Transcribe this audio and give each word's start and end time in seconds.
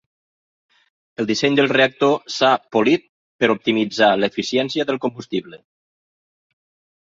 El 1.23 1.27
disseny 1.31 1.57
del 1.59 1.69
reactor 1.71 2.15
s'ha 2.35 2.49
polit 2.77 3.05
per 3.43 3.51
optimitzar 3.57 4.09
l'eficiència 4.23 4.89
del 4.93 5.01
combustible. 5.05 5.61